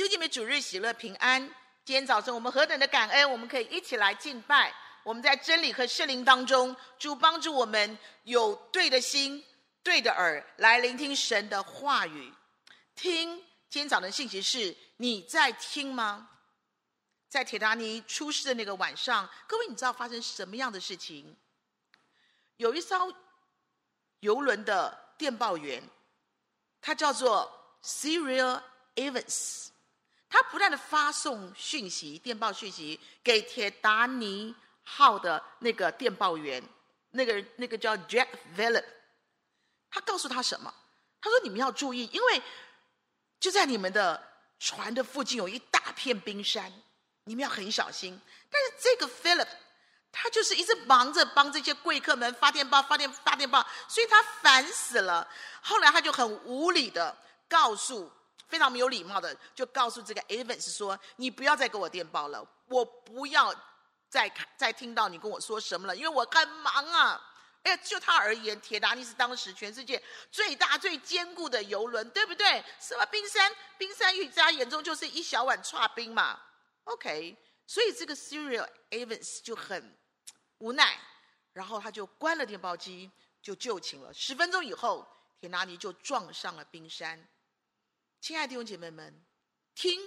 [0.00, 1.46] 弟兄姐妹，主日喜乐平安。
[1.84, 4.74] 今天早晨我们何等的感恩，我们可以一起来敬拜。
[5.02, 9.44] 我们在真理和圣灵当中，主帮助我们有对的心、
[9.82, 12.32] 对的耳来聆听神的话语。
[12.94, 13.36] 听，
[13.68, 16.30] 今天早晨信息是你在听吗？
[17.28, 21.36] 在铁达尼出事的那个晚上，各位你知道发生什么样的事情？
[22.56, 23.14] 有一艘
[24.20, 25.86] 游轮的电报员，
[26.80, 28.62] 他叫做 Cyril
[28.94, 29.66] Evans。
[30.30, 36.62] 他不断的发送讯息、电报讯息给铁达尼号的那个电报员，
[37.10, 38.84] 那个那个叫 Jack Philip，。
[39.90, 40.72] 他告诉他什么？
[41.20, 42.42] 他说：“你们要注意，因为
[43.40, 44.22] 就在你们的
[44.60, 46.72] 船的附近有一大片冰山，
[47.24, 48.18] 你们要很小心。”
[48.48, 49.48] 但是这个 Philip，
[50.12, 55.28] 他就是一直忙着帮这些贵客们发电报、发电发电报，所以他烦死了。
[55.60, 57.16] 后来他就很无理的
[57.48, 58.12] 告诉。
[58.50, 63.54] 非常没有礼貌的，就告诉这个 Evans 说：“你不要再给我电报了，我不要
[64.08, 67.26] 再看再听到你跟我说什么了，因为我很忙啊。”
[67.62, 72.64] 哎，就他而言，铁达尼是当时全世界最大最坚固的游轮，对不对？
[72.80, 76.40] 什么冰山，冰山在他眼中就是一小碗剉冰嘛。
[76.84, 77.36] OK，
[77.66, 79.94] 所以这个 Cyril Evans 就很
[80.56, 80.98] 无奈，
[81.52, 83.10] 然后他就关了电报机，
[83.42, 84.10] 就就寝了。
[84.14, 85.06] 十分钟以后，
[85.38, 87.28] 铁达尼就撞上了冰山。
[88.20, 89.14] 亲爱的弟兄姐妹们，
[89.74, 89.98] 听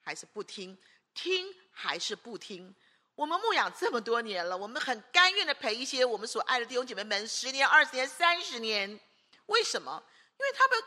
[0.00, 0.78] 还是不听？
[1.14, 2.72] 听还是不听？
[3.16, 9.00] 我们牧养这么多年了，我们很甘愿的陪一些我们所爱的弟兄姐妹们十年、二十年、三十年。
[9.46, 10.02] 为什么？
[10.38, 10.80] 因为他们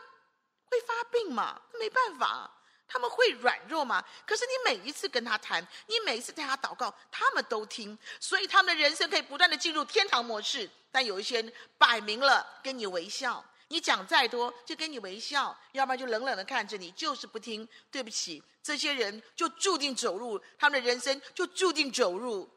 [0.70, 2.50] 会发病嘛，没办法，
[2.88, 4.02] 他们会软弱嘛。
[4.26, 10.70] 可是你每一次跟他谈，你每一次带他祷告，他们都听，所以他们的人生可以不断的进入天堂模式。
[10.90, 13.44] 但有一些人摆明了跟你微笑。
[13.70, 17.66] 你讲再多，就跟你微笑，要不然就冷冷的看着你，就是不听。
[17.88, 22.50] 对不起，这些人就注定走入他们的人生，就注定走入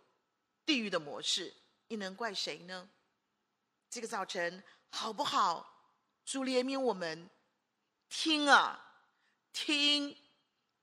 [0.66, 1.54] 地狱的模式。
[1.88, 2.90] 你能怪谁呢？
[3.92, 5.70] 这个早晨好不好？
[6.26, 7.30] 主怜悯我们，
[8.10, 8.84] 听啊，
[9.54, 10.18] 听。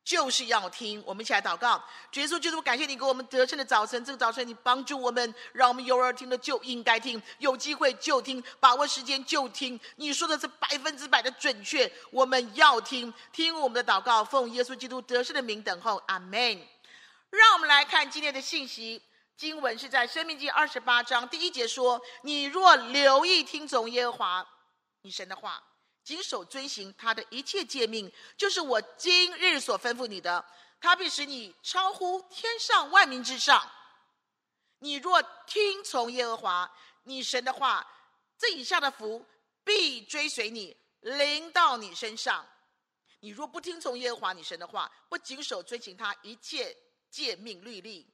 [0.02, 1.82] 就是要听，我们一起来祷告。
[2.10, 4.02] 主耶稣，就是感谢你给我们得胜的早晨。
[4.04, 9.78] 这个早晨，你帮助我们，让我们有耳听的就应该听，有机会就听，把握时间就听。
[9.96, 16.66] 你说的是百分之百的准确，我们要听，听我们的祷告，奉耶稣基督得胜的名等候，阿门。
[17.30, 19.00] 让我们来看今天的信息，
[19.36, 24.46] 经文是在《生命记》二十八章第一节说：“你若留意听从耶和华
[25.02, 25.62] 你神的话。”
[26.10, 30.44] 谨守遵行他的一切诫命，就是我今日所吩咐你的，
[30.80, 33.64] 他必使你超乎天上万民之上。
[34.80, 36.68] 你若听从耶和华
[37.04, 37.86] 你神的话，
[38.36, 39.24] 这以下的福
[39.62, 42.44] 必追随你，临到你身上。
[43.20, 46.76] 你若不听从耶和华你神的话，不谨守遵行他一切
[47.08, 48.04] 诫命律例，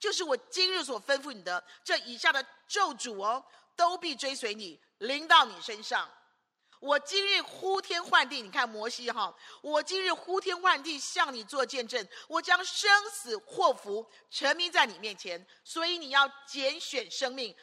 [0.00, 3.44] 就是我今日所吩咐你的，这以下的咒诅哦，
[3.76, 6.10] 都必追随你，临到你身上。
[6.84, 17.56] 我今日呼天唤地，你看摩西哈，我今日呼天唤地向你做见证，我将生死祸福陈明在你面前，所以你要拣选生命，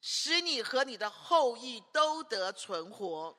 [0.00, 3.36] 使你和你的后裔都得存活。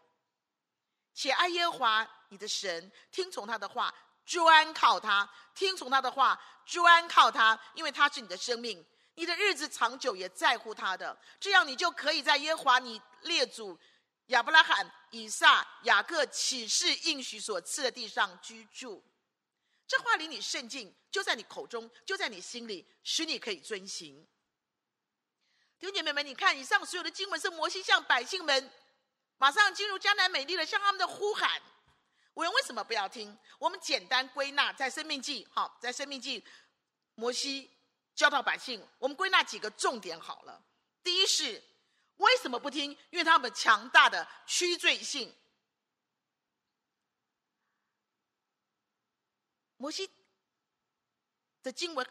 [1.13, 3.93] 且爱耶和华你的神，听从他的话，
[4.25, 8.85] 专靠他，听从他的话，专靠他，因为他是你的生命，
[9.15, 13.79] 你的日子长久也在乎他的，这样你就可以在耶和华你列祖。
[14.27, 19.01] 亚伯拉罕、以撒、雅各起誓应许所赐的地上居住，
[19.87, 24.27] 这话离你甚近，就在你口中，就在你心里，使你可以遵行。
[25.79, 28.69] 弟兄姐妹们，你看以上所有的经文是摩西向百姓们
[29.37, 31.61] 马上进入迦南美丽的，向他们的呼喊。
[32.33, 33.37] 我们为什么不要听？
[33.59, 36.43] 我们简单归纳，在生命记，好，在生命记，
[37.15, 37.71] 摩西
[38.13, 40.61] 教导百姓，我们归纳几个重点好了。
[41.01, 41.63] 第一是。
[42.17, 42.91] 为什么不听？
[43.09, 45.33] 因为他们强大的屈罪性。
[49.77, 50.09] 摩西
[51.61, 52.07] 的经文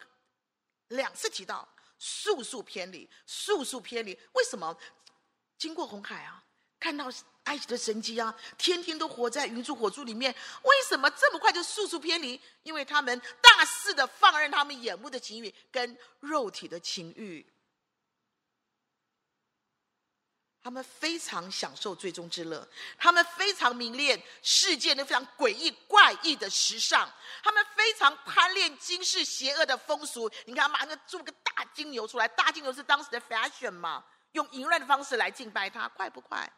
[0.88, 4.16] 两次提到，速速偏离，速速偏离。
[4.34, 4.78] 为什么？
[5.58, 6.44] 经过红海啊，
[6.78, 7.10] 看到
[7.44, 10.32] 埃及的神迹啊，天天都活在云柱火柱里面，
[10.62, 12.40] 为什么这么快就速速偏离？
[12.62, 17.44] 因为他们大肆的放任他们眼目的情欲跟肉体的情欲。
[20.66, 22.68] 他们非常享受最终之乐，
[22.98, 27.08] 他们非常迷恋世界那非常诡异怪异的时尚，
[27.40, 30.28] 他们非常贪恋今世邪恶的风俗。
[30.44, 36.52] 你看他，马上做个大金牛出来，大金牛是当时的 fashion 嘛，用淫乱的方式来敬拜他，快不快？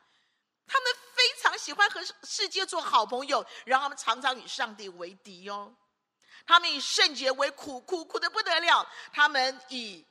[0.66, 5.76] 他们非常喜欢和世界做好朋友，然后他们常常与上帝为敌哦。
[6.46, 8.82] 他们以圣洁为苦，苦苦的不得了；
[9.12, 10.02] 他们以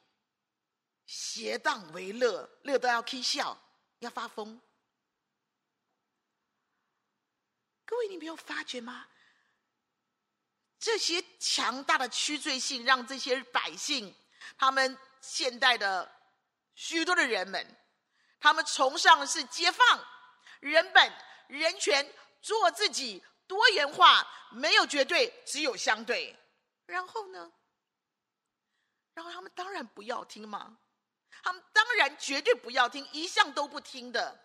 [1.08, 3.60] 邪荡为乐，乐到要起笑，
[4.00, 4.62] 要发疯。
[7.86, 9.08] 各位，你没有发觉吗？
[10.80, 14.14] 这些强大的屈罪性，让这些百姓，
[14.58, 16.12] 他们现代的
[16.76, 17.78] 许多的人们，
[18.40, 20.06] 他们崇尚的是解放、
[20.60, 21.14] 人本、
[21.48, 26.38] 人权，做自己，多元化，没有绝对，只有相对。
[26.86, 27.52] 然后呢？
[29.14, 30.78] 然后他们当然不要听嘛，
[31.44, 34.40] 他们当然绝对不要听，一向都不听的。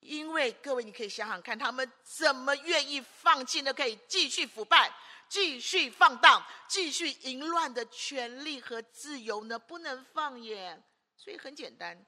[0.00, 3.72] 因为各位，你可以想想看，他们怎么愿意放弃呢？
[3.72, 4.92] 可以继续腐败、
[5.30, 9.58] 继续放荡、继续淫乱的权利和自由呢？
[9.58, 10.82] 不能放耶。
[11.16, 12.04] 所以很简单，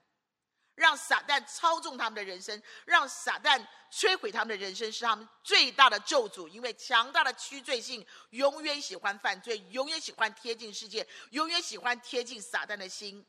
[0.74, 6.46] 让撒旦操纵他们的人生，让撒旦摧毁他们的人生，是他们最大的咒诅。
[6.46, 13.26] 因为强大的驱罪性，永远喜欢犯罪，永远喜欢贴近世界，永远喜欢贴近撒旦的心。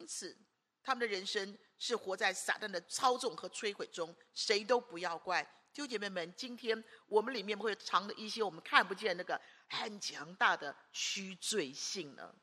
[0.00, 0.36] 因此，
[0.82, 1.56] 他们的人生。
[1.82, 5.42] 是活在撒旦的操纵和摧毁中，谁都不要怪。
[5.72, 12.34] 弟姐妹们，今天我们里面会藏着一些我们看不见那个很强大的虚罪性呢？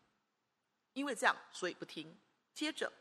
[0.93, 2.19] 因为这样，所以不听。
[2.55, 2.91] 接着，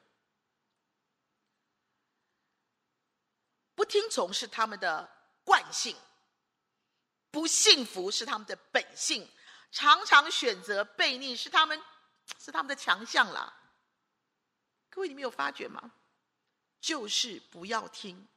[3.74, 5.10] 不听从是他们的
[5.42, 5.96] 惯性，
[7.30, 9.26] 不幸福是他们的本性，
[9.72, 11.82] 常常选择悖逆是他们
[12.38, 13.62] 是他们的强项啦。
[14.90, 15.92] 各位，你们有发觉吗？
[16.80, 18.28] 就是不要听，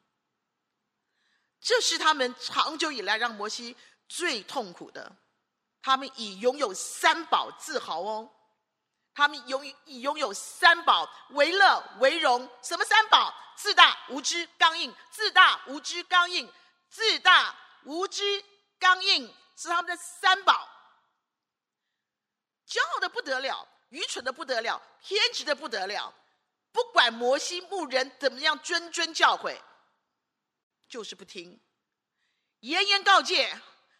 [1.61, 5.15] 这是他们长久以来让摩西最痛苦的。
[5.81, 8.31] 他们以拥有三宝自豪哦，
[9.13, 12.49] 他们拥以拥有三宝为乐为荣。
[12.61, 13.33] 什么三宝？
[13.55, 14.93] 自大、无知、刚硬。
[15.11, 16.51] 自大、无知、刚硬。
[16.89, 18.43] 自大、无知、
[18.77, 20.67] 刚硬是他们的三宝。
[22.67, 26.13] 骄傲的不得了，愚蠢的不得了，偏执的不得了。
[26.71, 29.57] 不管摩西牧人怎么样谆谆教诲，
[30.87, 31.59] 就是不听；
[32.59, 33.59] 严严告诫，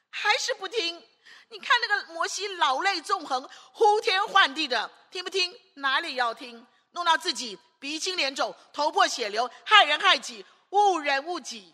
[0.10, 1.04] 还是不听。
[1.50, 5.60] 你看那个摩西老泪纵横、呼天唤地的，听不听？
[5.75, 6.66] 哪里要听？
[6.92, 11.74] 弄到自己鼻青脸肿、头破血流、害人害己、误人误己、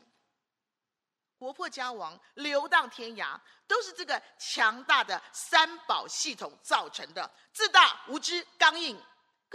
[1.37, 7.29] 国破家亡、流荡天涯，都是这个强大的三宝系统造成的。
[7.53, 9.01] 自大、无知、刚硬。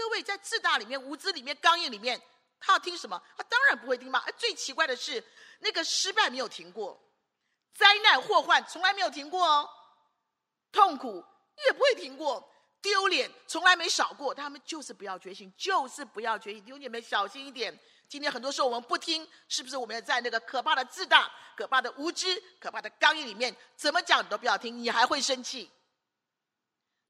[0.00, 2.18] 各位在自大里面、无知里面、刚硬里面，
[2.58, 3.22] 他要听什么？
[3.36, 4.24] 他当然不会听嘛。
[4.38, 5.22] 最奇怪的是，
[5.58, 6.98] 那个失败没有停过，
[7.74, 9.68] 灾难祸患从来没有停过哦，
[10.72, 11.22] 痛苦
[11.66, 12.50] 也不会停过，
[12.80, 14.34] 丢脸从来没少过。
[14.34, 16.64] 他们就是不要觉醒，就是不要觉醒。
[16.64, 17.78] 弟兄姐妹小心一点。
[18.08, 23.54] 今天很多时候我们不听，是不是我们要在那个可怕的自大、可怕的无知、可怕的刚硬里面？
[23.76, 25.70] 怎么讲你都不要听，你还会生气。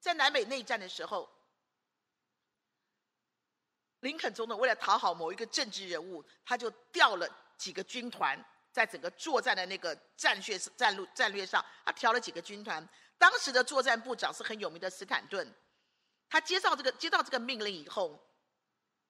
[0.00, 1.30] 在南北内战的时候。
[4.00, 8.42] 林肯总统为了讨好某一个政治人物，他就调了几个军团，
[8.72, 12.86] 在整个作战的那个战略战路战略上，他调了几个军团。
[13.18, 15.54] 当时的作战部长是很有名的斯坦顿，
[16.30, 18.18] 他接到这个接到这个命令以后，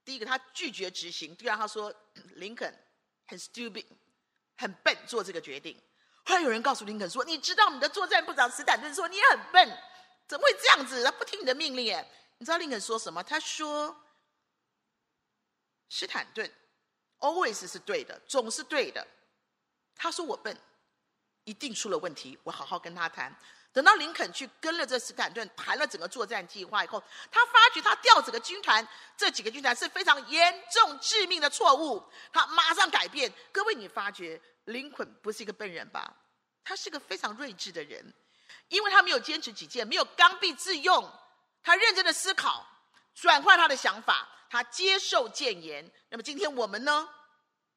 [0.05, 1.95] 第一个他拒绝执行，第二他说
[2.35, 2.75] 林肯
[3.29, 3.87] 很 stupid，
[4.57, 5.81] 很笨做这个决定。
[6.25, 9.79] 后来有人告诉林肯说：“你知道你的作战部长斯坦顿说你也很笨，
[10.27, 11.05] 怎么会这样子？
[11.05, 12.05] 他不听你的命令耶？”
[12.39, 13.23] 你知道林肯说什么？
[13.23, 13.97] 他说。
[15.91, 16.51] 斯坦顿
[17.19, 19.07] ，always 是对的，总是对的。
[19.95, 20.57] 他说我笨，
[21.45, 22.39] 一定出了问题。
[22.43, 23.37] 我好好跟他谈。
[23.73, 32.03] 等到林肯去跟了这斯坦顿谈了整个作战计划以后，他发觉他调整个军团，这几个军团是非常严重致命的错误。
[32.33, 33.33] 他马上改变。
[33.53, 36.17] 各位，你发觉林肯不是一个笨人吧？
[36.65, 38.15] 他是个非常睿智的人，
[38.69, 41.11] 因为他没有坚持己见，没有刚愎自用，
[41.63, 42.67] 他认真的思考，
[43.15, 44.29] 转换他的想法。
[44.53, 47.09] 他接受谏言，那么今天我们呢？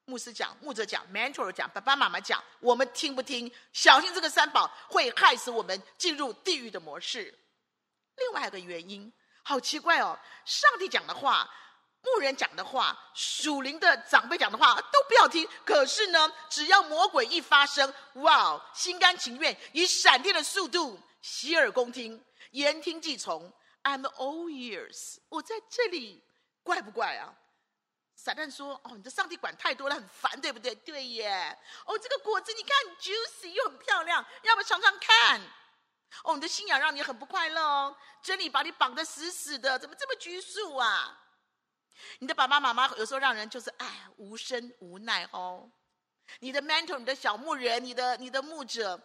[0.06, 3.54] 牧师讲，牧者讲，mentor 讲，爸爸妈妈讲，我们听不听？
[3.74, 7.38] 小心这个三宝会害死我们进入地狱的模式。
[8.16, 9.14] 另外一个原因，
[9.44, 11.48] 好奇怪哦，上帝讲的话，
[12.02, 15.48] 牧人讲的话，属灵的长辈讲的话都不要听。
[15.64, 23.54] 可是呢，只要魔鬼一发声，哇，心甘情愿，以闪电的速度洗耳恭听，言听计从。
[23.84, 26.24] I'm all ears，我在这里。
[26.64, 27.36] 怪不怪啊？
[28.16, 31.60] 撒旦说：“哦，你的上帝管太多了，很烦，对不对？”对耶。
[31.86, 35.42] 哦，这个果子你看，juicy 又很漂亮，要不要尝尝看？
[36.24, 41.20] 哦，你的信仰让你很不快乐哦，真理把你绑得死死的，怎么这么拘束啊？
[42.20, 45.70] 你的爸爸妈妈有时候让人就是哎，无声无奈哦。
[46.40, 49.02] 你的 mentor，你的小牧人，你的你的牧者，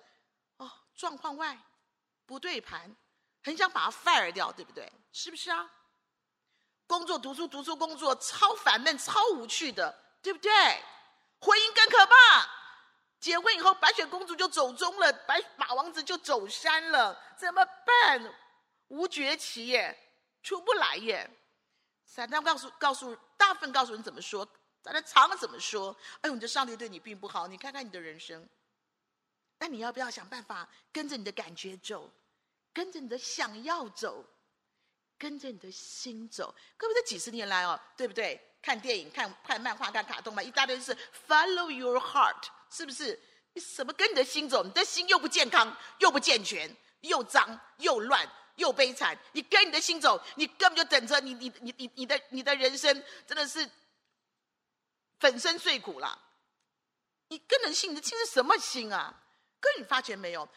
[0.58, 1.58] 哦，状况外，
[2.25, 2.94] 不对盘，
[3.49, 4.93] 很想把他 fire 掉，对不对？
[5.11, 5.67] 是不是啊？
[6.87, 10.52] 工作、读书、读书、工作，超烦闷、超无趣的，对不对？
[11.40, 12.47] 婚姻更可怕，
[13.19, 18.35] 结婚以后白雪公主就走钟了，白马王子就走山了，怎么办？
[18.88, 19.99] 无绝期耶，
[20.43, 21.31] 出不来耶。
[22.05, 24.47] 撒旦告诉告诉大部分告诉你怎么说，
[24.85, 25.97] 撒旦常怎么说？
[26.21, 28.47] 哎呦，你的上帝对你并不好，你看看你的人生。
[29.59, 32.11] 那你要不要想办法跟着你的感觉走，
[32.78, 34.25] 跟着你的想要走？
[35.18, 38.40] 跟着你的心走，各位这几十年来哦，对不对？
[38.62, 43.20] 看电影、看看漫画、看卡通嘛，一大堆是 follow your heart，是不是？
[43.52, 44.62] 你什么跟你的心走？
[44.62, 49.18] 你的心又不健康，又不健全，又脏又乱又悲惨。
[49.32, 53.68] 你跟你的心走，你根本就等着你你你你你的你的人生真的是
[55.18, 56.16] 粉身碎骨了。
[57.26, 59.20] 你跟人心，你的心是什么心啊？
[59.58, 60.49] 哥你发觉没有？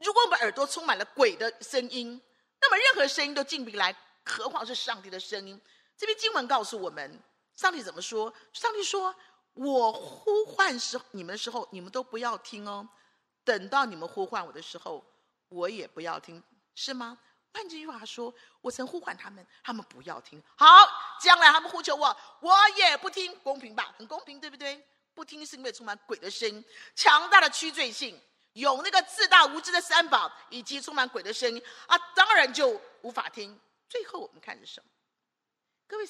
[0.00, 2.20] 如果我们耳朵充满了鬼的声音。
[2.62, 5.58] 那么任何声音都进不来，何况是上帝的声音？
[5.96, 7.18] 这边经文告诉我们，
[7.56, 8.30] 上帝怎么说？
[8.52, 9.14] 上帝说
[9.54, 12.86] ：“我呼唤时你们的时候，你们都不要听哦。
[13.44, 15.02] 等到你们呼唤我的时候，
[15.48, 16.42] 我也不要听，
[16.74, 17.18] 是吗？”
[17.54, 20.42] 换句话说，我曾呼唤他们，他们不要听。
[20.54, 20.66] 好，
[21.18, 23.94] 将来他们呼求我，我也不听，公平吧？
[23.96, 24.86] 很公平，对不对？
[25.14, 26.62] 不听是因为充满鬼的声音，
[26.94, 28.20] 强大的屈罪性。
[28.54, 33.58] 有那个自大无知的三宝，以及充满鬼的声音啊，当然就无法听。
[33.88, 34.90] 最后我们看是什么？
[35.86, 36.08] 各位，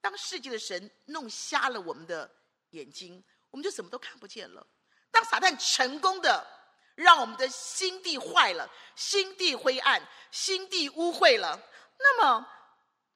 [0.00, 2.30] 当世界的神弄瞎了我们的
[2.70, 4.66] 眼睛，我们就什么都看不见了。
[5.10, 6.46] 当撒旦成功的
[6.94, 11.60] 让我们的心地坏了，心地灰暗，心地污秽了，
[11.98, 12.46] 那么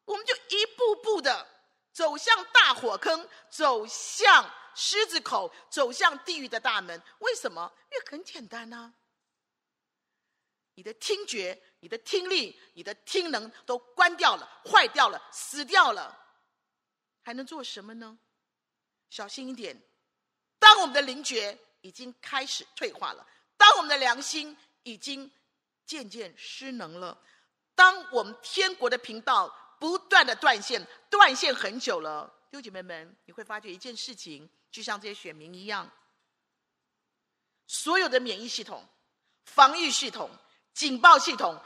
[0.05, 1.47] 我们就一步步的
[1.93, 4.51] 走向大火坑，走向。
[4.75, 7.73] 狮子口走向地狱的大门，为什么？
[7.93, 8.93] 因为很简单呐、
[10.75, 16.19] 你的听觉、你的听力、你的听能都关掉了、坏掉了、死掉了，
[17.23, 18.19] 还能做什么呢？
[19.11, 19.81] 小心一点。
[20.59, 23.27] 当我们的灵觉已经开始退化了，
[23.57, 25.31] 当我们的良心已经
[25.87, 27.17] 渐渐失能了，
[27.75, 34.51] 当我们天国的频道不断的断线，断线很久了，弟兄姐妹们，你会发觉一件事情。
[34.75, 35.89] 就像这些选民一样，
[37.69, 38.85] 所有的免疫系统、
[39.45, 40.29] 防御系统、
[40.73, 41.57] 警报系统、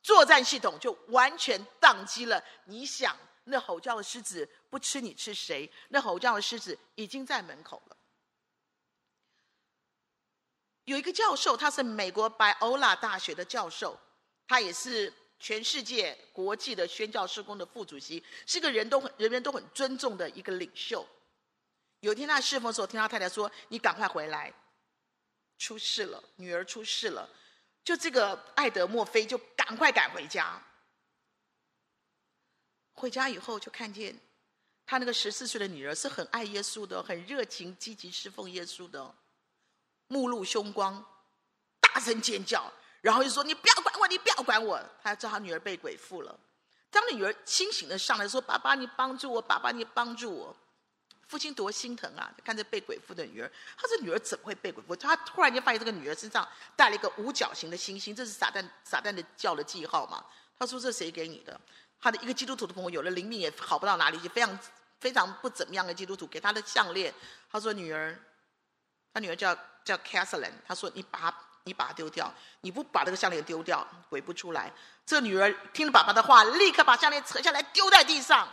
[0.00, 2.40] 作战系统就完全宕机了。
[2.66, 5.68] 你想，那吼叫的狮子不吃你吃谁？
[5.88, 7.96] 那吼叫的狮子已经在门口了。
[10.84, 13.98] 有一个教授，他是美国白欧拉大学的教授，
[14.46, 21.04] 他也是全世界国际的宣教事工的副主席，是个人都很人人都很尊重的一个领袖。
[22.02, 24.52] 有一天他侍奉的时候，听到太太说：“你赶快回来，
[25.56, 27.28] 出事了，女儿出事了。”
[27.84, 30.60] 就这个艾德墨菲就赶快赶回家。
[32.92, 34.18] 回家以后就看见
[34.84, 39.14] 他那个十四岁的女儿是很爱耶稣的，很热情积极侍奉耶稣的，
[40.08, 41.04] 目露凶光，
[41.78, 46.36] 大声尖叫，然后就说：“你不要管我，你不要管我。”他知道他女儿被鬼附了。
[46.90, 50.56] 当女儿清醒的上来说：“爸爸，你帮助我，爸爸，你帮助我。”
[51.32, 52.30] 父亲多心疼啊！
[52.44, 56.46] 看着被鬼附的女儿，他说：“女儿怎么会被鬼附？”他突然间发现这个女儿身上
[56.76, 60.22] 带了一个五角形的星星，这是撒旦撒旦的叫的记号嘛？
[60.58, 61.58] 他说：“这谁给你的？”
[61.98, 64.58] 他的一个基督徒的朋友，有了灵命也好不到哪里去，非常
[65.00, 67.14] 非常不怎么样的基督徒给他的项链。
[67.50, 68.14] 他说：“女儿，
[69.14, 70.52] 他女儿叫叫 Catherine。
[70.68, 71.34] 他说：‘你把它
[71.64, 74.70] 你把它丢掉，你不把这个项链丢掉，鬼不出来。’
[75.06, 78.46] 这女儿听了爸爸的话，立刻把项链扯下来丢在地上。”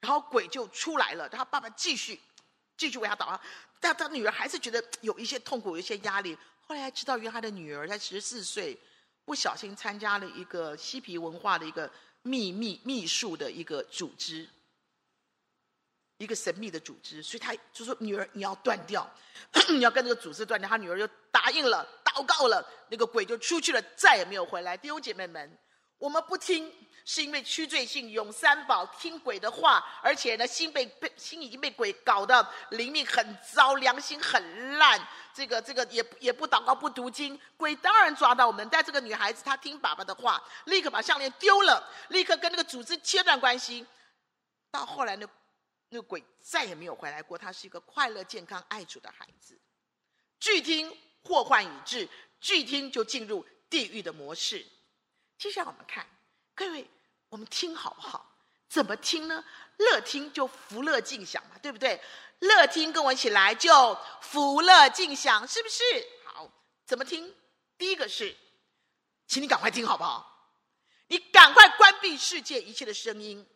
[0.00, 2.20] 然后鬼就出来了，然后爸爸继续
[2.76, 3.40] 继续为他祷告，
[3.80, 6.36] 但他女儿还是觉得有一些痛苦，有一些压力。
[6.66, 8.78] 后来才知道，原来他的女儿才十四岁，
[9.24, 11.90] 不小心参加了一个嬉皮文化的一个
[12.22, 14.48] 秘密秘术的一个组织，
[16.18, 17.22] 一个神秘的组织。
[17.22, 19.08] 所以他就说：“女儿，你要断掉，
[19.70, 24.76] 你要跟这个组织断掉。”他女儿就答应了，祷告了，那个鬼就出去了，再也没有回来。
[24.76, 25.58] 弟兄姐妹们，
[25.98, 26.70] 我们不听。
[27.08, 35.00] 是因为屈罪性，永三宝听鬼的话，而且呢，心被被心已经被鬼搞得灵命很糟，良心很烂。
[35.32, 38.68] 这个这个也也不祷告不读经，鬼当然抓到我们。
[38.68, 43.86] 但这个女孩子她听爸爸的话，立刻把项链丢了，立刻跟那个组织切断关系。
[44.72, 45.28] 到后来呢，
[45.90, 47.38] 那鬼再也没有回来过。
[47.38, 49.56] 她是一个快乐、健康、爱主的孩子。
[50.40, 52.08] 拒听祸患已至，
[52.40, 54.66] 拒听就进入地狱的模式。
[55.38, 56.04] 接下来我们看
[56.52, 56.90] 各位。
[57.28, 58.32] 我们听好不好？
[58.68, 59.44] 怎么听呢？
[59.76, 62.02] 乐听就福乐尽享嘛，对不对？
[62.40, 65.82] 乐听跟我一起来就福乐尽享，是不是？
[66.24, 66.50] 好，
[66.84, 67.34] 怎么听？
[67.78, 68.36] 第一个是
[69.26, 70.50] 请你赶快听好不好？
[71.08, 73.46] 你赶快关闭世界一切的声音，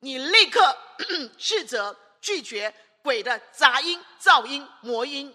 [0.00, 0.76] 你立刻
[1.38, 5.34] 斥责拒绝鬼的杂音、噪音、魔音，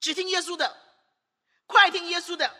[0.00, 0.76] 只听耶稣的，
[1.66, 2.52] 快听耶稣的，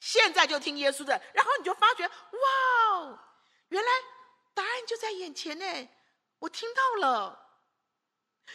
[0.00, 3.32] 现在就听耶稣的，然后你就发觉，哇，
[3.68, 3.90] 原来
[4.54, 5.88] 答案就在眼前呢，
[6.38, 7.46] 我听到了，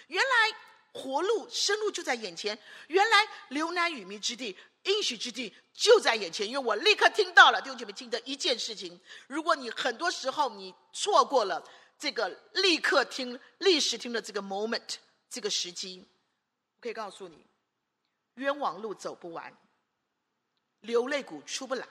[0.08, 0.58] 原来
[0.94, 2.58] 活路、生路就在眼前，
[2.88, 4.58] 原来流奶与蜜之地。
[4.86, 9.00] 应许之地就在眼前，因为我立刻听到了弟兄姐妹听的一件事情。
[9.28, 11.64] 如果你很多时候你错过了
[12.00, 14.96] 这个立刻听、立时听的这个 moment
[15.30, 16.04] 这个时机，
[16.78, 17.46] 我可以告诉你，
[18.38, 19.56] 冤枉路走不完，
[20.82, 21.88] 流泪谷出不来，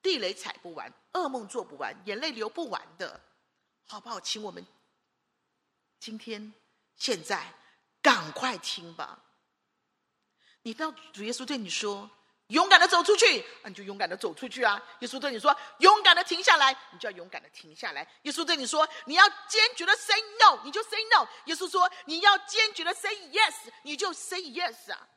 [0.00, 3.20] 地雷踩不完，噩梦做不完，眼泪流不完的，
[3.86, 4.20] 好不好？
[4.20, 4.66] 请我们
[5.98, 6.52] 今天
[6.96, 7.54] 现在
[8.00, 9.18] 赶快听吧。
[10.62, 12.10] 你到主耶稣对你说
[12.48, 14.82] ：“勇敢的走出去。”啊，你就勇敢的走出去啊！
[15.00, 18.06] 耶稣对你说：“勇敢的停下来。”你就要勇敢的停下来。
[18.22, 21.26] 耶稣对你说：“你要坚决的 say no。”你就 say no。
[21.46, 25.08] 耶稣说：“你要坚决的 say yes。”你就 say yes 啊！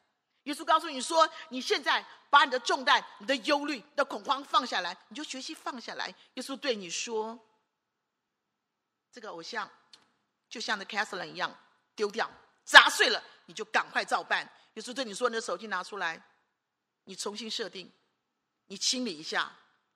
[0.43, 7.39] 耶稣告诉你说：“你现在把你的重担、你的忧虑、你的恐慌放下来，你就学习放下来。”耶稣对你说
[9.11, 9.69] ：“这个偶像
[10.49, 11.55] 就像那 Castle 一样
[11.95, 12.29] 丢掉、
[12.63, 16.19] 砸碎了，你就赶快照办。”耶稣对你说：“你的手机拿出来，
[17.03, 17.91] 你重新设定，
[18.67, 19.51] 你清理一下，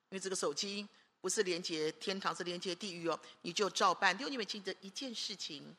[0.09, 0.87] 因为这个手机
[1.21, 3.19] 不是连接天堂，是连接地狱哦。
[3.41, 4.15] 你就照办。
[4.15, 5.75] 弟兄姊妹，记得一件事情：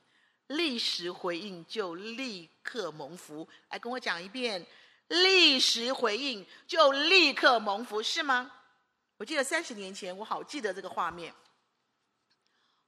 [0.48, 3.48] 立时回应就立刻蒙福。
[3.70, 4.66] 来跟我讲一遍：
[5.08, 8.52] 立时回应就立刻蒙福，是吗？
[9.16, 11.34] 我记得三十年前，我好记得这个画面。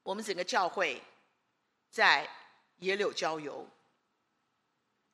[0.02, 1.02] 我们整个教会
[1.90, 2.28] 在
[2.78, 3.68] 野柳郊游。”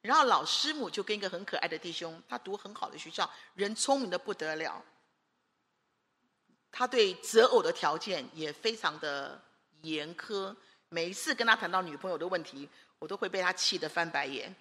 [0.03, 4.85] 然后老师母就跟一个很可爱的弟兄，他读很好的学校，人聪明的不得了。
[6.71, 9.41] 他对择偶的条件也非常的
[9.81, 10.55] 严苛，
[10.95, 12.69] 每一次跟他谈到女朋友的问题，
[13.01, 14.55] 我都会被他气得翻白眼。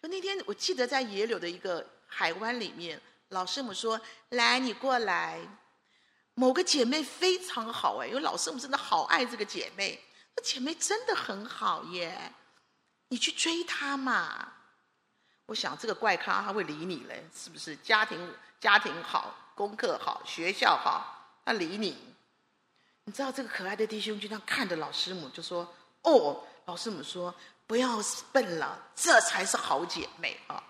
[0.00, 3.00] 就那天，我记得在野柳的一个海湾里面，
[3.30, 4.00] 老师母说
[4.30, 5.40] ：“来，你过来。”
[6.34, 10.00] 某个姐妹非常好哎，因为老师母真的好爱这个姐妹，
[10.36, 12.32] 这姐妹真的很好耶。
[13.08, 14.52] 你去追她嘛？
[15.46, 17.74] 我想这个怪咖他会理你嘞，是不是？
[17.76, 22.11] 家庭家庭好，功课好，学校好，他理你。
[23.04, 25.68] 你知道这个可爱的弟兄就这样看着老师母，就说
[26.02, 27.34] ：“哦，老师母说
[27.66, 27.98] 不要
[28.32, 30.62] 笨了，这才是好姐妹啊。”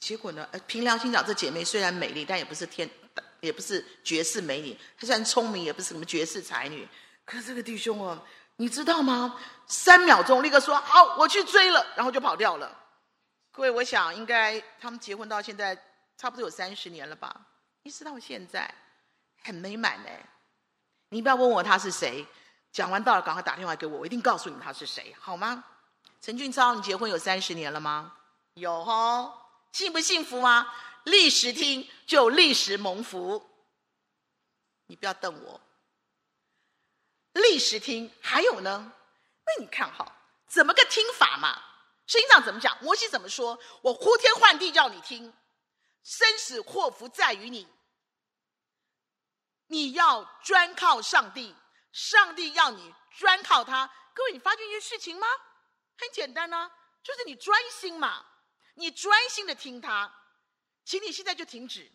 [0.00, 0.48] 结果呢？
[0.66, 2.88] 凭良心讲，这姐妹虽然美丽，但也不是天，
[3.40, 4.78] 也不是绝世美女。
[4.98, 6.88] 她虽然聪明，也不是什么绝世才女。
[7.24, 8.22] 可是这个弟兄哦。
[8.58, 9.38] 你知道吗？
[9.66, 12.74] 三秒钟立刻说好，我去追了，然后就跑掉了。
[13.52, 15.76] 各位，我想应该他们结婚到现在
[16.16, 17.38] 差不多有三十年了吧？
[17.82, 18.74] 一直到现在
[19.42, 20.08] 很美满呢。
[21.16, 22.26] 你不要问我他是谁，
[22.70, 25.64] 讲完到了赶快打电话给我，我一定告诉你他是谁，好吗？
[26.20, 28.18] 陈俊超，你结婚有三十年了吗？
[28.52, 29.32] 有哦，
[29.72, 30.70] 幸不幸福吗？
[31.04, 33.48] 立时听就立时蒙福。
[34.88, 35.58] 你不要瞪我。
[37.32, 38.92] 立时听，还有呢？
[39.46, 40.12] 那你看好，
[40.46, 41.58] 怎么个听法嘛？
[42.06, 42.76] 圣经上怎么讲？
[42.82, 43.58] 摩西怎么说？
[43.80, 45.32] 我呼天唤地叫你听，
[46.02, 47.66] 生死祸福在于你。
[49.66, 51.54] 你要专靠上帝，
[51.92, 53.86] 上帝要你专靠他。
[54.14, 55.26] 各位，你发现一件事情吗？
[55.98, 56.70] 很简单呢、
[57.02, 58.24] 就是你专心嘛，
[58.74, 60.12] 你专心的听他。
[60.84, 61.90] 请你现在就停止，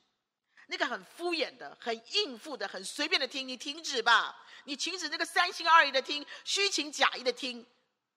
[0.67, 4.37] 那个很敷衍的、很应付的、很随便的听，你停止吧。
[4.65, 7.65] 你停止那个三心二意的听，虚情假意的听，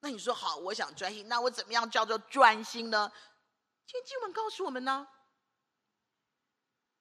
[0.00, 3.10] 那你说好，我想专心，那我怎么样叫做专心呢？
[3.86, 5.06] 今天经文告诉我们呢，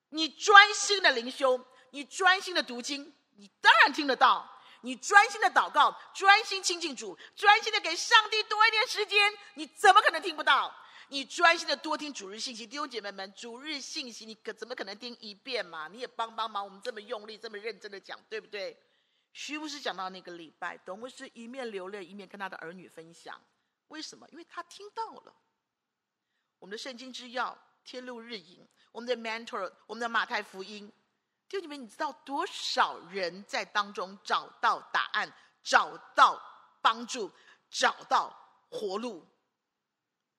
[0.09, 4.43] 你专心的灵修，你专心的读经，你当然听得到；
[4.81, 10.75] 你专心的祷告，专心亲近主，专心的给上帝多一点时间，你怎么可能听不到？
[11.09, 15.87] 你专心的多听主日信息，弟兄姐妹们，主日信息你可怎么可能听一遍嘛？
[15.87, 18.75] 你也帮帮忙，我们这么用力、这么认真的讲，对不对？
[19.31, 23.39] 徐牧师讲到那个礼拜，董牧师一面流泪一面跟他的儿女分享，
[23.89, 24.27] 为什么？
[24.31, 25.31] 因为他听到了
[26.57, 30.91] 我们的圣经之钥，天路日影，我们的 mentor，我们的马太福音。
[31.53, 35.31] 弟兄们，你知道多少人在当中找到答案，
[35.63, 36.41] 找到
[36.81, 37.31] 帮助，
[37.69, 38.35] 找到
[38.71, 39.23] 活路？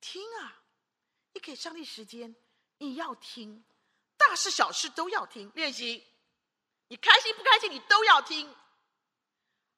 [0.00, 0.60] 听啊！
[1.32, 2.34] 你给上帝时间，
[2.78, 3.64] 你要听，
[4.16, 6.04] 大事小事都要听，练习。
[6.88, 8.52] 你开心不开心，你都要听。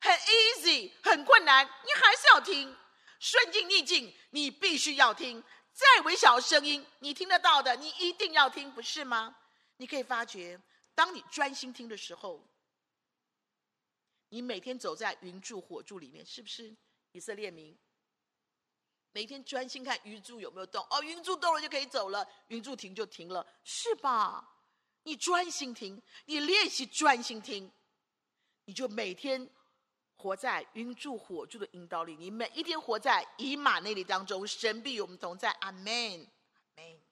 [0.01, 2.75] 很 easy，很困难，你还是要听。
[3.21, 5.45] 顺境逆境，你必须要听。
[5.75, 9.37] 再微小的声音，你听得到的，你一定要听，不是吗？
[9.77, 10.59] 你可以发觉，
[10.97, 12.43] 当你专心听的时候，
[14.31, 16.75] 你每天走在云柱火柱里面，是不是
[17.13, 17.79] 以色列民？
[19.13, 24.55] 每天专心看云柱有没有动，哦，云柱动了就可以走了，云柱停就停了，是吧？
[25.05, 27.71] 你专心听，你练习专心听，
[28.65, 29.49] 你就每天
[30.17, 36.29] 活在云柱火柱的引导里，你每一天活在以马内利当中，神必与我们同在，阿门，
[36.77, 37.06] 阿门。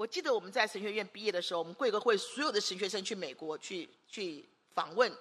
[0.00, 5.14] 我记得我们在神学院毕业的时候，我们贵格会所有的神学生去美国去去访问，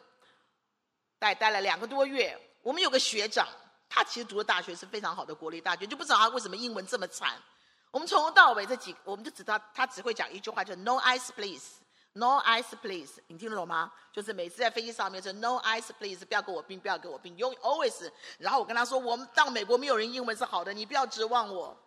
[1.20, 2.39] 待待了两个多月。
[2.62, 3.46] 我们有个学长，
[3.89, 7.38] 他其实读的大学是非常好的国立大学，就不知道他为什么英文这么惨。
[7.92, 11.82] 我们从头到尾这几，我们就知道他只会讲一句话，就是 “No ice, please.
[12.13, 13.92] No ice, please.” 你听得懂吗？
[14.13, 18.10] 就是每次在飞机上面说 “No ice, please”，不要给我冰，不要给我冰，用 always。
[18.38, 21.78] 然后我跟他说，我们到美国没有人英文是好的，你不要指望我。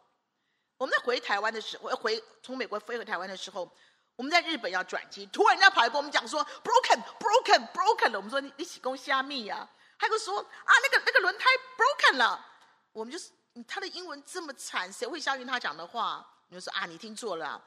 [0.82, 3.70] 我们在回台湾的时候，回从美国飞回台湾的时候，
[4.16, 8.18] 我们在日本要转机，突然人家跑来跟我们讲说 broken broken broken 了。
[8.18, 9.68] 我们说你你起公虾米呀？
[9.96, 11.44] 他就说啊那个那个轮胎
[11.78, 12.44] broken 了。
[12.90, 13.30] 我们就是
[13.68, 16.26] 他的英文这么惨，谁会相信他讲的话？
[16.48, 17.62] 你就说啊你听错了。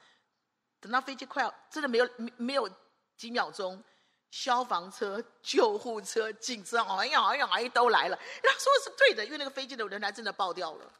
[0.82, 2.70] 等到飞机快要真的没有没有
[3.16, 3.82] 几秒钟，
[4.30, 8.20] 消防车、救护车、警车，哎呀哎呀哎呀都来了。
[8.44, 10.92] 他说的是对的，因为那个飞机的轮胎真的爆掉了。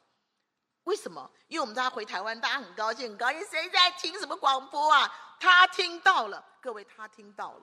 [0.86, 1.28] 为什么？
[1.48, 3.44] 因为我们大家回台湾，大家很高兴，很高兴。
[3.46, 5.36] 谁在听什么广播啊？
[5.40, 7.62] 他听到了，各位，他听到了。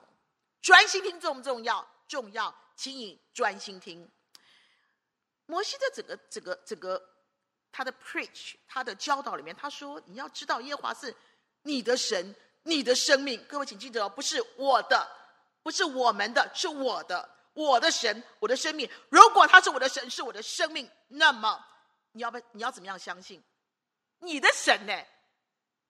[0.60, 1.86] 专心听重不重要？
[2.06, 4.06] 重要，请你专心听。
[5.46, 7.02] 摩西的整个、整个、整个
[7.72, 11.14] 他的 preach，他的教导里面，他说：“你要知道，耶和华是
[11.62, 12.34] 你的神，
[12.64, 15.10] 你的生命。”各位请记得，不是我的，
[15.62, 18.86] 不是我们的，是我的，我的神，我的生命。
[19.08, 21.64] 如果他是我的神，是我的生命，那么。
[22.14, 22.40] 你要不？
[22.52, 23.42] 你要怎么样相信
[24.20, 25.04] 你的神呢？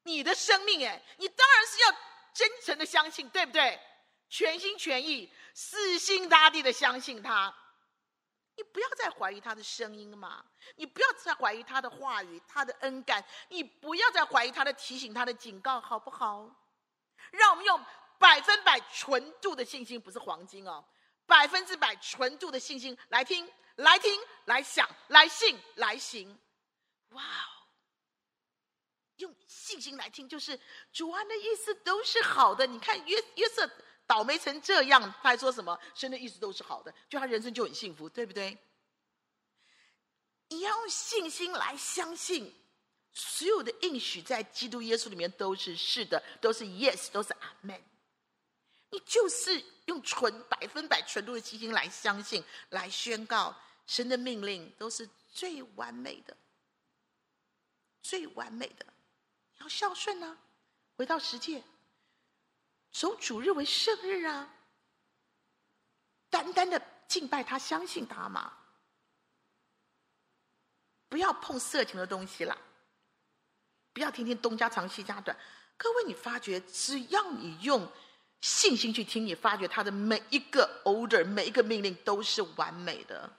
[0.02, 1.96] 你的生命哎，你当然是要
[2.34, 3.78] 真诚的相信，对不对？
[4.28, 7.54] 全心全意、死心塌地的相信他。
[8.56, 10.44] 你不要再怀疑他的声音嘛，
[10.76, 16.48] 你不要再怀疑他的话语、他的恩感，你不要再怀疑他的提醒、他的警告，好不好？
[17.32, 17.84] 让我们用
[18.18, 20.84] 百分百纯度的信心，不是黄金哦，
[21.26, 23.50] 百分之百纯度的信心来听。
[23.76, 26.38] 来听，来想，来信，来行。
[27.08, 27.66] 哇哦！
[29.16, 30.56] 用信心来听，就是
[30.92, 32.64] 主安的意思都是好的。
[32.68, 33.68] 你看约约瑟
[34.06, 35.76] 倒霉成这样，他还说什么？
[35.92, 38.56] 神的意思都是好的，就他人生就很幸福，对不对？
[40.50, 42.54] 你要用信心来相信，
[43.12, 47.82] 所有的应许在基督耶稣里面都是是的，都是 yes，都是阿门。
[48.94, 53.52] 你就是用纯百分百纯度的信心来相信，来宣告
[53.88, 56.36] 神的命令都是最完美的，
[58.00, 58.86] 最完美的。
[59.58, 60.38] 要孝顺呢、啊，
[60.96, 61.60] 回到十诫，
[62.92, 64.48] 守主日为圣日啊，
[66.30, 68.56] 单单的敬拜他，相信他嘛，
[71.08, 72.56] 不要碰色情的东西啦，
[73.92, 75.36] 不要天天东家长西家短。
[75.76, 77.90] 各位，你发觉只要你用。
[78.44, 83.32] 信心去听，你发觉他的每一个 order，每一个命令都是完美的。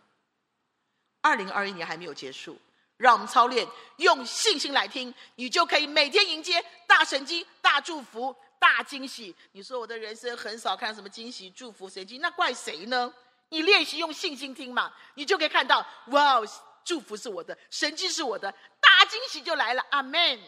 [1.22, 2.60] 二零二一年还没有结束，
[2.98, 9.36] 让我们操练用信心来听，你就可以每天迎接大神迹、大祝福、大惊喜。
[9.52, 13.14] 你说我的人生很少看什么惊喜、祝福、神迹，那怪谁呢？
[13.50, 16.42] 你练习用信心听嘛，你就可以看到，哇，
[16.84, 19.86] 祝福是我的，神迹是我的，大惊喜就来了。
[19.92, 20.40] 阿门。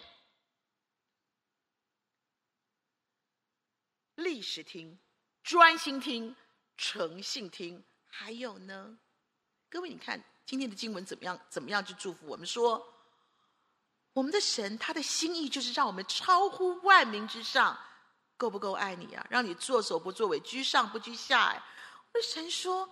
[4.17, 4.97] 历史听，
[5.43, 6.35] 专心听，
[6.75, 8.97] 诚信听，还有呢？
[9.69, 11.39] 各位，你看今天的经文怎么样？
[11.49, 12.83] 怎么样去祝福我们说？
[14.13, 17.77] 我们的神，他的心意就是让我们超乎万民之上，
[18.37, 19.23] 够不够爱你啊？
[19.29, 21.49] 让你作首不作尾，居上不居下。
[21.49, 21.63] 哎，
[22.11, 22.91] 我的神说，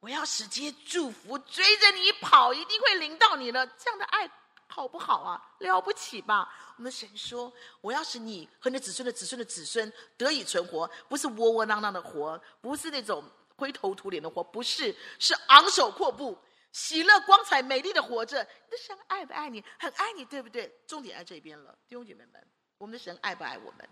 [0.00, 3.66] 我要使这些祝福追着你跑，一定会临到你的。
[3.78, 4.30] 这样的爱。
[4.66, 5.40] 好不好啊？
[5.58, 6.52] 了不起吧？
[6.76, 13.22] 我们的神说：“我要使你和你子孙的子孙的子孙得以存活，不是窝窝囊囊的活，不是那种
[13.56, 16.36] 灰头土脸的活，不是，是昂首阔步、
[16.72, 19.62] 喜乐光彩、美丽的活着。”你的神爱不爱你？
[19.78, 20.74] 很爱你，对不对？
[20.86, 22.44] 重点在这边了，弟兄姐妹们，
[22.78, 23.88] 我们的神爱不爱我们？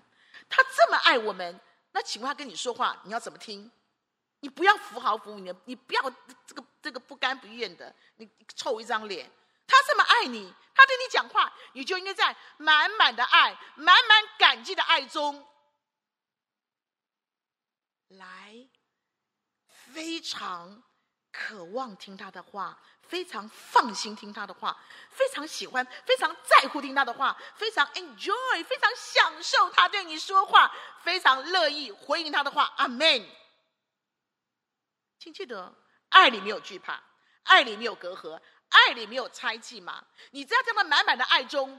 [0.49, 1.61] 他这么爱我们，
[1.93, 3.71] 那请问他跟你说话，你要怎么听？
[4.41, 6.03] 你不要符号服务你，你不要
[6.45, 9.31] 这个这个不甘不愿的，你臭一张脸。
[9.67, 15.49] 他这么爱你，他对你讲话，你就应该在满满的爱、满满感激的爱中，
[18.09, 18.69] 来
[19.69, 20.83] 非常
[21.31, 24.79] 渴望听他的话，非常放心听他的话，
[25.11, 30.71] 非常喜欢，非常在乎听他的话，非常 enjoy，非常享受他对你说话，
[31.03, 32.73] 非常乐意回应他的话。
[32.77, 33.27] 阿门。
[35.19, 35.75] 请记得，
[36.09, 37.03] 爱里没有惧怕，
[37.45, 38.41] 爱里没有隔阂，
[38.73, 40.05] 爱里没有猜忌嘛。
[40.31, 41.79] 你在这样的满满的爱中，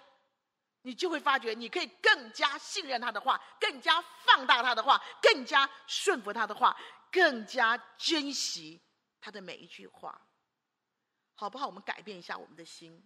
[0.84, 6.77] 你就会发觉，你可以更加信任他的话，更加放大他的话，更加顺服他的话，
[7.12, 8.82] 更加珍惜
[9.19, 10.21] 他的每一句话。
[11.36, 11.65] 好不好？
[11.65, 13.06] 我们改变一下我们的心。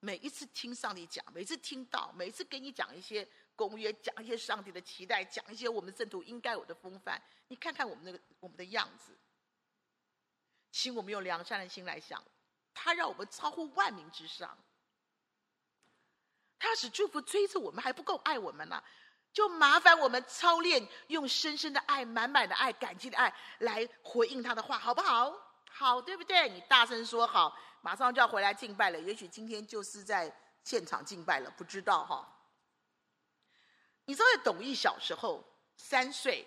[0.00, 7.22] 每一次听上帝讲，每次听到，每次给你讲一些公约，讲一些上帝的期待，讲一些我们圣徒应该有的风范。
[7.48, 9.18] 你看看我们那个我们的样子，
[10.70, 12.22] 请我们用良善的心来想，
[12.74, 14.58] 他让我们超乎万民之上。
[16.58, 18.82] 他使祝福追着我们，还不够爱我们呢、
[19.32, 25.32] 就麻烦我们操练用深深的爱、满满的爱、感激的爱来回应他的话，好不好？
[25.70, 26.48] 好，对不对？
[26.48, 28.98] 你大声说好，马上就要回来敬拜了。
[29.00, 32.30] 也许今天就是在现场敬拜了，不知道哈。
[34.06, 35.44] 你知道董毅小时候
[35.76, 36.46] 三岁，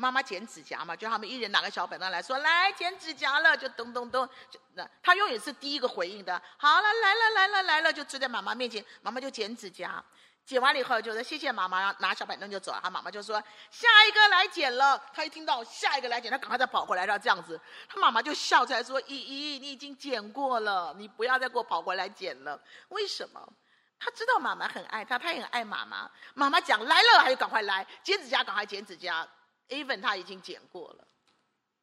[0.00, 6.40] 妈妈剪指甲嘛，就他们一人拿个小本子来说，来剪指甲了，就咚咚咚，就那他永远是第一个回应的。
[6.56, 10.02] 好了，来了来了来了，就坐在妈妈面前，妈妈就剪指甲。
[10.46, 12.80] 剪完了以后，就说谢谢妈妈，然后拿小板凳就走了。
[12.80, 14.96] 他妈妈就说下一个来剪了。
[15.12, 17.60] 他一听到下一个来剪，他赶快再跑回来，然后这样子。
[17.88, 22.58] 他妈妈就笑出来说：“姨姨，你已经剪过了，你不要再给我跑回来剪了。”
[22.90, 23.52] 为什么？
[23.98, 26.08] 他知道妈妈很爱他，他也很爱妈妈。
[26.34, 29.26] 妈妈讲来了，他就赶快来剪指甲，赶快剪指甲。
[29.68, 31.06] Even 他已经剪过了。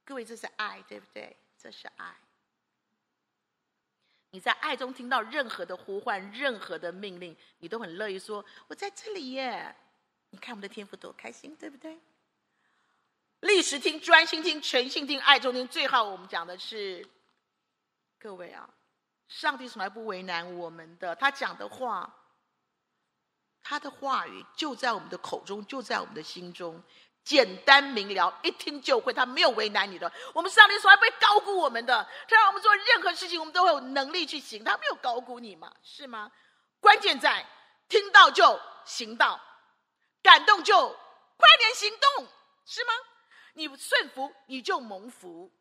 [0.04, 1.36] 各位，这是爱，对不对？
[1.58, 2.16] 这是爱。
[4.32, 9.76] 你在爱中听到任何的呼唤，任何的命令，你都很乐意说：“我在这里耶！”
[10.32, 11.98] 你看我们的天赋多开心，对不对？
[13.40, 15.66] 历时听，专心听，全心听，爱中听。
[15.68, 17.08] 最后我们讲的是，
[18.20, 18.70] 各位啊，
[19.30, 22.14] 上帝从来不为难我们的，他讲的话，
[23.64, 26.84] 他的话语就在我们的口中，就在我们的心中。
[27.26, 29.12] 简单明了，一听就会。
[29.12, 30.10] 他没有为难你的。
[30.32, 34.64] 我们上帝从来不会高估我们的，他让我们做任何事情，我们都会有能力去行。
[34.64, 35.74] 他没有高估你嘛？
[35.82, 36.32] 是吗？
[36.80, 37.44] 关键在
[37.90, 39.42] 听到就行道，
[40.22, 40.90] 感动就
[41.36, 42.28] 快点行动，
[42.64, 42.94] 是吗？
[43.54, 45.52] 你顺服，你就蒙福。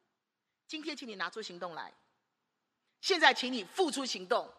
[0.66, 1.94] 今天，请你拿出行动来。
[3.00, 4.52] 现在，请你付出行动。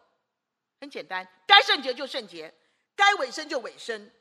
[0.80, 2.52] 很简单，该圣洁就圣洁，
[2.96, 4.12] 该委身就委身。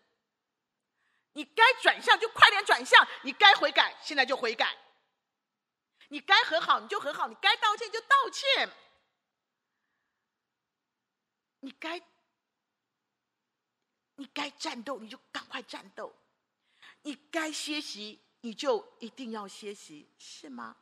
[1.35, 4.73] 你该转向就快点转向，你该悔改现在就悔改，
[6.07, 8.69] 你该和好你就和好，你该道歉就道歉，
[11.59, 12.01] 你该
[14.15, 16.15] 你该战斗你就赶快战斗，
[17.01, 20.77] 你该歇息你就一定要歇息，是吗？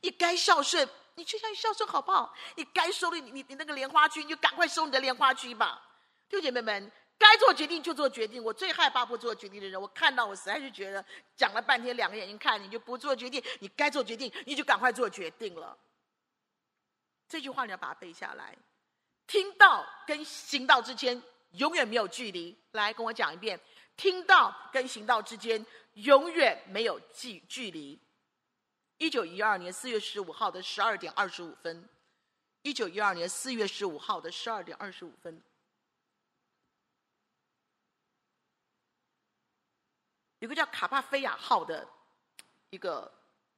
[0.00, 2.34] 你该孝顺你就像孝顺好不好？
[2.56, 5.86] 你该收你你你那个莲花居你就赶快收你的莲花居吧，
[6.30, 6.90] 弟兄姐妹们。
[7.18, 8.42] 该做决定就做决定。
[8.42, 9.78] 我最害怕不做决定的人。
[9.78, 11.04] 我看到我实在是觉得
[11.36, 13.42] 讲了半天，两个眼睛看你就不做决定。
[13.58, 15.76] 你该做决定，你就赶快做决定了。
[17.28, 18.56] 这句话你要把它背下来。
[19.26, 22.56] 听到跟行道之间永远没有距离。
[22.70, 23.58] 来跟我讲一遍：
[23.96, 27.98] 听到跟行道之间永远没有距距离。
[28.96, 31.88] 一九一二年四月十五号的十二点二十五分。
[32.62, 35.42] 一九一二年四月十五号的十二点二十五分。
[40.38, 41.88] 有个叫卡帕菲亚号的
[42.70, 43.12] 一个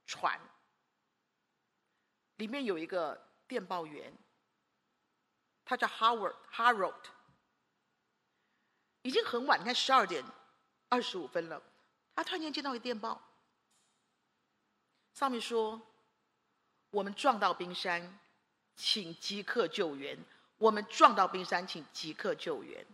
[0.07, 0.41] 船，
[2.37, 4.13] 里面有一个电报员，
[5.65, 7.05] 他叫 Howard Harold。
[9.03, 10.23] 已经很晚，你看十二点
[10.91, 11.63] 二十五分了，
[12.15, 13.19] 他突然间接到一电报，
[15.15, 15.81] 上面说
[16.93, 18.21] ：“我们撞到冰山，
[18.77, 20.19] 请即刻救援。
[20.59, 22.87] 我们撞到冰山，请即刻救援。”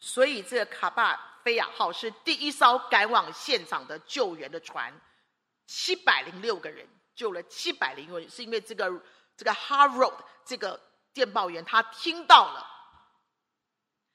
[0.00, 4.92] 所以，这个卡帕菲亚号是第一艘赶往现场的救援的船，
[5.66, 8.88] 七百零六个人救了七百零六人，是因为这个
[9.36, 10.80] 这个 Harold 这个
[11.12, 12.64] 电报员他听到了，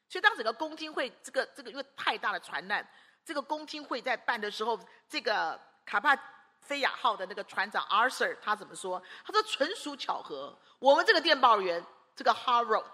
[0.07, 2.87] 所以当整个公听会这个这个因为太大的船难，
[3.25, 6.17] 这个公听会在办的时候，这个卡帕
[6.61, 9.03] 菲亚号的那个船长 Arthur 他怎么说？
[9.25, 12.93] 他说纯属巧合，我们这个电报员这个 Harold。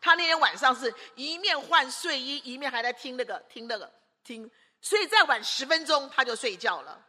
[0.00, 7.06] 他那天晚上是一面换睡衣，一面还在听那个听那个听，所以再晚十分钟他就睡觉了。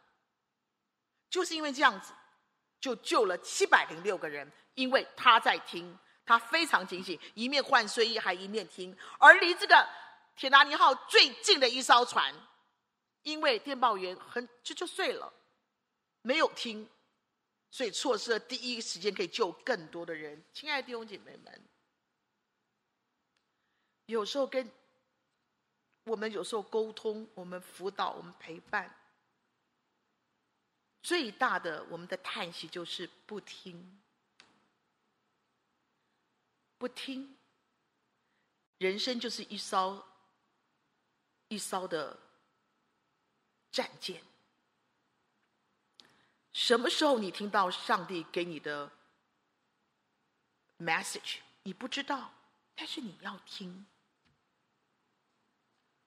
[1.28, 2.12] 就是因为这样子，
[2.80, 8.96] 就救了七百零六个人，因为他在听，他非常警醒，一面换睡衣还一面听。
[9.18, 9.88] 而离这个
[10.34, 12.34] 铁达尼号最近的一艘船，
[13.22, 15.32] 因为电报员很就就睡了，
[16.22, 16.88] 没有听，
[17.70, 20.42] 所以错失了第一时间可以救更多的人。
[20.52, 21.68] 亲爱的弟兄姐妹们，
[24.10, 24.70] 有时候跟
[26.04, 28.94] 我们有时候沟通，我们辅导，我们陪伴，
[31.02, 34.00] 最大的我们的叹息就是不听，
[36.78, 37.36] 不听。
[38.78, 40.02] 人生就是一艘
[41.48, 42.18] 一艘的
[43.70, 44.22] 战舰。
[46.52, 48.90] 什么时候你听到上帝给你的
[50.78, 51.38] message？
[51.62, 52.32] 你不知道，
[52.74, 53.86] 但是你要听。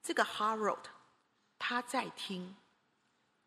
[0.04, 0.84] 这个 Harold
[1.58, 2.56] 他在听，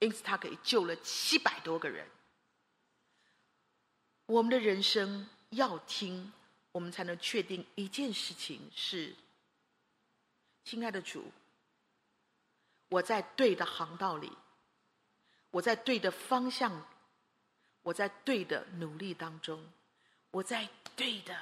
[0.00, 2.08] 因此他可以救了七百多个人。
[4.24, 6.32] 我们的人生要听，
[6.72, 9.14] 我们才能确定一件事情是：
[10.64, 11.30] 亲爱的主，
[12.88, 14.32] 我在对的航道里。
[15.52, 16.86] 我在对的方向，
[17.82, 19.72] 我在对的努力当中，
[20.30, 21.38] 我在对的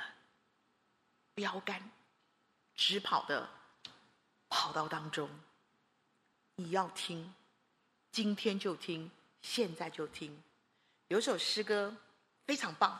[1.34, 1.90] 标杆
[2.76, 3.48] 直跑的
[4.54, 5.28] 跑道当中。
[6.54, 7.34] 你要听，
[8.12, 9.10] 今天就听，
[9.42, 10.40] 现在就听。
[11.08, 11.92] 有首诗歌
[12.46, 12.96] 非常棒，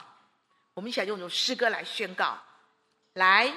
[0.75, 2.37] 我们一起来用这首诗歌来宣告，
[3.13, 3.55] 来。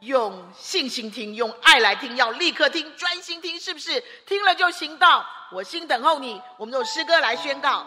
[0.00, 4.00] 用信心听，用爱来听，要立刻听，专心听，是不是？
[4.24, 5.26] 听了就行道。
[5.50, 6.40] 我心等候你。
[6.56, 7.84] 我们用诗歌来宣告。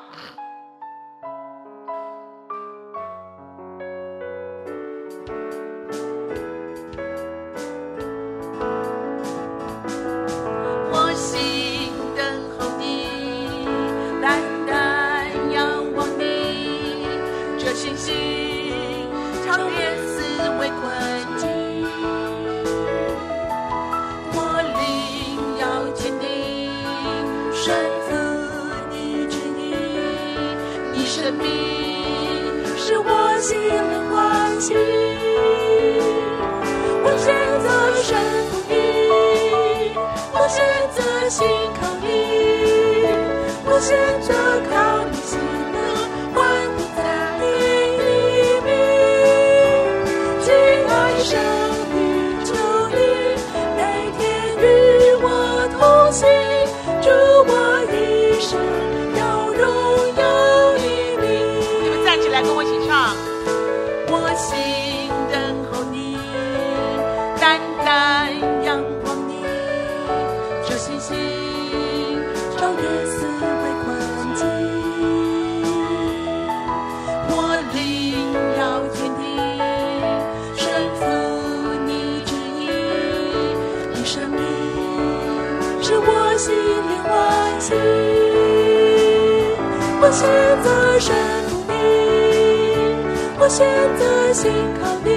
[93.62, 95.12] 选择信靠你，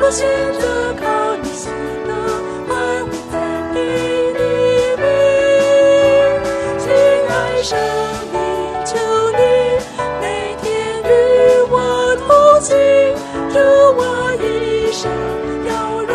[0.00, 0.22] 我选
[0.60, 1.04] 择靠
[1.42, 1.68] 你喜
[2.06, 2.14] 乐，
[2.68, 3.34] 欢呼再
[3.74, 3.76] 给
[4.38, 4.40] 你
[5.02, 5.04] 名。
[6.78, 6.84] 亲
[7.26, 7.74] 爱神，
[8.30, 8.34] 你
[8.84, 8.94] 求
[9.32, 9.42] 你
[10.20, 10.24] 每
[10.62, 10.64] 天
[11.02, 11.10] 与
[11.72, 11.74] 我
[12.22, 12.70] 同行，
[13.50, 13.58] 祝
[13.98, 14.00] 我
[14.38, 14.46] 一
[14.92, 15.10] 生
[15.66, 15.68] 要
[16.06, 16.14] 荣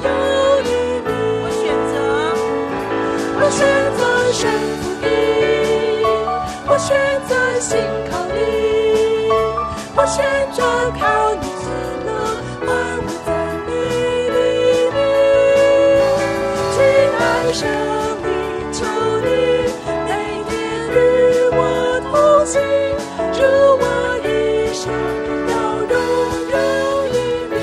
[0.00, 0.08] 耀
[0.62, 0.64] 于
[1.04, 1.10] 你。
[1.44, 1.94] 我选择，
[3.36, 3.60] 我选
[3.98, 4.00] 择
[4.32, 4.40] 顺
[4.80, 5.04] 服你，
[6.66, 6.88] 我选
[7.28, 7.76] 择信。
[10.06, 11.66] 先转靠你喜
[12.06, 12.08] 乐，
[12.62, 12.70] 而
[13.02, 13.28] 我在
[13.66, 13.70] 你
[14.30, 14.38] 里。
[16.72, 16.78] 亲
[17.18, 17.60] 爱的神
[18.22, 18.26] 灵，
[18.72, 18.78] 求
[19.20, 19.26] 你
[20.06, 20.08] 每
[20.48, 20.54] 天
[20.88, 20.94] 与
[21.52, 21.60] 我
[22.06, 22.14] 同
[22.46, 22.54] 行，
[23.32, 23.38] 祝
[23.82, 23.84] 我
[24.22, 24.26] 一
[24.72, 24.84] 生
[25.50, 25.52] 要
[25.90, 25.92] 荣
[26.52, 26.56] 耀
[27.10, 27.14] 与
[27.50, 27.54] 你。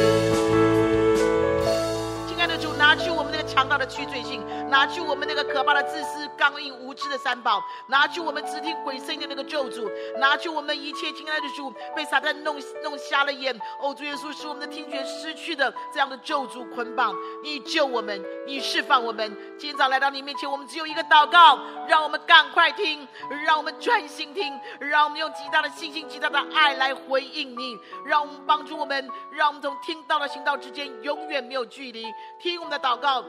[2.28, 6.74] 亲爱的主，拿去我们那个强大的屈罪性，拿去我们那个可怕的自私、刚硬。
[7.18, 19.32] 三宝，拿去我们只听鬼声音的那个咒诅，拿去我们一切亲爱的主被撒旦弄弄瞎了眼，哦，主耶稣使我们的听觉失去的这样的咒诅捆绑，你救我们，你释放我们。
[19.58, 23.08] 今天早来到你面前，我们只有一个祷告，让我们赶快听，
[23.46, 32.06] 让我们专心听，让我们用极大的信心、极大的爱来回应你，让我们帮助我们，让我们从听道到行道之间永远没有距离。
[32.40, 33.24] 听我们的祷告，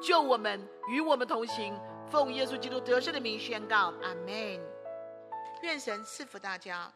[0.00, 1.74] 救我们，与我们同行。
[2.08, 4.60] 奉耶稣基督得胜的名宣告，阿门。
[5.62, 6.92] 愿神赐福大家。